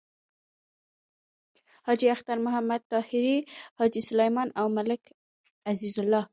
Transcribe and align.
حاجی 1.85 2.07
اختر 2.15 2.37
محمد 2.45 2.81
طاهري، 2.91 3.37
حاجی 3.77 4.01
سلیمان 4.09 4.47
او 4.59 4.65
ملک 4.77 5.03
عزیز 5.71 5.95
الله… 6.03 6.23